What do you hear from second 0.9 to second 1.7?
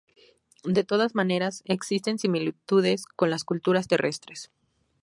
maneras,